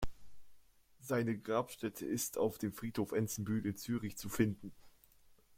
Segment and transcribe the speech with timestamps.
[0.99, 4.73] Seine Grabstätte ist auf dem Friedhof Enzenbühl in Zürich zu finden.